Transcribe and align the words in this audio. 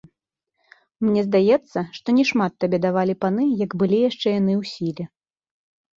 Мне 1.07 1.21
здаецца, 1.27 1.83
што 1.99 2.07
не 2.19 2.25
шмат 2.31 2.51
табе 2.63 2.77
давалі 2.89 3.13
паны, 3.27 3.43
як 3.65 3.71
былі 3.83 3.97
яшчэ 4.09 4.27
яны 4.39 4.53
ў 4.61 4.75
сіле. 4.75 5.03